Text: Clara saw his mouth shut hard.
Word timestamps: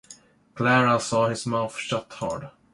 Clara 0.55 0.99
saw 0.99 1.29
his 1.29 1.45
mouth 1.45 1.77
shut 1.77 2.11
hard. 2.13 2.49